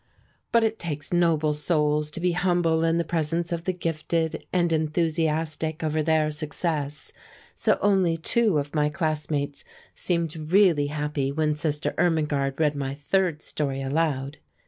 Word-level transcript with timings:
But 0.51 0.63
it 0.63 0.79
takes 0.79 1.13
noble 1.13 1.53
souls 1.53 2.09
to 2.09 2.19
be 2.19 2.31
humble 2.31 2.83
in 2.83 2.97
the 2.97 3.03
presence 3.03 3.51
of 3.51 3.65
the 3.65 3.71
gifted, 3.71 4.47
and 4.51 4.73
enthusiastic 4.73 5.83
over 5.83 6.01
their 6.01 6.31
success, 6.31 7.11
so 7.53 7.77
only 7.83 8.17
two 8.17 8.57
of 8.57 8.73
my 8.73 8.89
classmates 8.89 9.63
seemed 9.93 10.51
really 10.51 10.87
happy 10.87 11.31
when 11.31 11.53
Sister 11.53 11.93
Irmingarde 11.99 12.55
read 12.57 12.75
my 12.75 12.95
third 12.95 13.43
story 13.43 13.79
aloud. 13.79 14.39